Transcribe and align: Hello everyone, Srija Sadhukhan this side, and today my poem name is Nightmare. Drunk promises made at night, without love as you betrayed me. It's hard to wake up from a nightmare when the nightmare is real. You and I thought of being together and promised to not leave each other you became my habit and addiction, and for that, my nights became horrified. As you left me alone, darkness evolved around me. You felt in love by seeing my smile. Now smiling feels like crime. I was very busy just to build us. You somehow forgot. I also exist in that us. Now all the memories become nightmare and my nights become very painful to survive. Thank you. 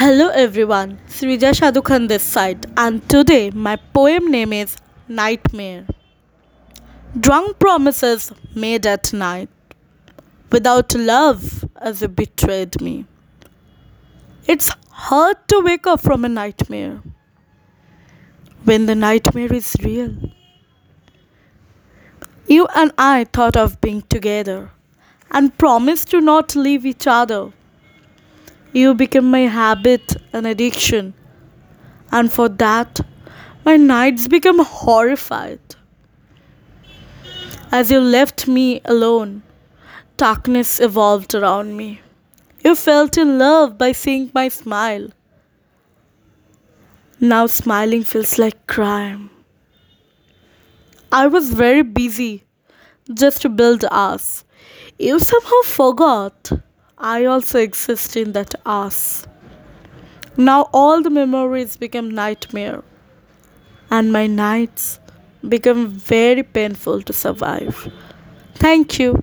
Hello 0.00 0.28
everyone, 0.30 0.98
Srija 1.08 1.50
Sadhukhan 1.56 2.08
this 2.08 2.22
side, 2.22 2.64
and 2.74 3.06
today 3.10 3.50
my 3.50 3.76
poem 3.76 4.30
name 4.30 4.54
is 4.54 4.78
Nightmare. 5.08 5.84
Drunk 7.20 7.58
promises 7.58 8.32
made 8.54 8.86
at 8.86 9.12
night, 9.12 9.50
without 10.50 10.94
love 10.94 11.66
as 11.82 12.00
you 12.00 12.08
betrayed 12.08 12.80
me. 12.80 13.04
It's 14.46 14.70
hard 14.88 15.36
to 15.48 15.60
wake 15.60 15.86
up 15.86 16.00
from 16.00 16.24
a 16.24 16.30
nightmare 16.30 17.02
when 18.64 18.86
the 18.86 18.94
nightmare 18.94 19.52
is 19.52 19.76
real. 19.82 20.16
You 22.46 22.66
and 22.74 22.90
I 22.96 23.24
thought 23.24 23.54
of 23.54 23.82
being 23.82 24.00
together 24.00 24.70
and 25.30 25.58
promised 25.58 26.10
to 26.12 26.22
not 26.22 26.56
leave 26.56 26.86
each 26.86 27.06
other 27.06 27.52
you 28.72 28.94
became 28.94 29.30
my 29.30 29.40
habit 29.40 30.16
and 30.32 30.46
addiction, 30.46 31.14
and 32.12 32.32
for 32.32 32.48
that, 32.48 33.00
my 33.64 33.76
nights 33.76 34.28
became 34.28 34.58
horrified. 34.58 35.60
As 37.72 37.90
you 37.90 38.00
left 38.00 38.46
me 38.48 38.80
alone, 38.84 39.42
darkness 40.16 40.80
evolved 40.80 41.34
around 41.34 41.76
me. 41.76 42.00
You 42.64 42.74
felt 42.74 43.16
in 43.16 43.38
love 43.38 43.78
by 43.78 43.92
seeing 43.92 44.30
my 44.34 44.48
smile. 44.48 45.08
Now 47.20 47.46
smiling 47.46 48.04
feels 48.04 48.38
like 48.38 48.66
crime. 48.66 49.30
I 51.12 51.26
was 51.26 51.52
very 51.52 51.82
busy 51.82 52.44
just 53.12 53.42
to 53.42 53.48
build 53.48 53.84
us. 53.90 54.44
You 54.98 55.18
somehow 55.18 55.62
forgot. 55.64 56.52
I 57.00 57.24
also 57.24 57.58
exist 57.58 58.16
in 58.16 58.30
that 58.32 58.54
us. 58.64 59.26
Now 60.36 60.68
all 60.72 61.02
the 61.02 61.10
memories 61.10 61.76
become 61.76 62.10
nightmare 62.10 62.82
and 63.90 64.12
my 64.12 64.26
nights 64.26 64.98
become 65.48 65.88
very 65.88 66.42
painful 66.42 67.02
to 67.02 67.12
survive. 67.12 67.88
Thank 68.54 68.98
you. 68.98 69.22